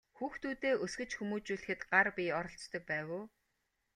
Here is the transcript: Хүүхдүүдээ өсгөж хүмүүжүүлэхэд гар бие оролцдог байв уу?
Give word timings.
Хүүхдүүдээ 0.17 0.73
өсгөж 0.85 1.11
хүмүүжүүлэхэд 1.15 1.81
гар 1.91 2.07
бие 2.15 2.31
оролцдог 2.39 2.83
байв 2.91 3.07
уу? 3.17 3.23